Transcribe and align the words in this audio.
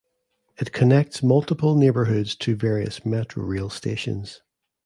It 0.57 0.71
connects 0.71 1.21
multiple 1.21 1.75
neighborhoods 1.75 2.35
to 2.37 2.55
various 2.55 3.01
Metrorail 3.01 3.71
stations. 3.71 4.41